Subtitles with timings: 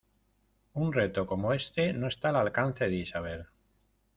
[0.83, 3.45] ¡Un reto como éste no está al alcance de Isabel!